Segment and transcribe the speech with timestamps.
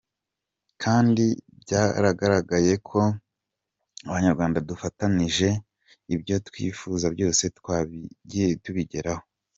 [0.83, 1.23] Kandi
[1.63, 2.99] byaragaragaye ko,
[4.09, 5.49] Abanyarwanda dufatanije,
[6.15, 9.23] ibyo twifuza byose twagiye tubigeraho.